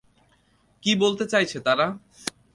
[0.83, 1.87] কী বলতে চাইছে তারা?